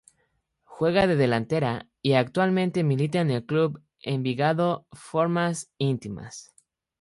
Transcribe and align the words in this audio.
Juega 0.63 1.05
de 1.05 1.15
delantera 1.15 1.87
y 2.01 2.13
actualmente 2.13 2.83
milita 2.83 3.21
en 3.21 3.29
el 3.29 3.45
club 3.45 3.83
Envigado 4.01 4.87
Formas 4.93 5.69
Íntimas. 5.77 6.55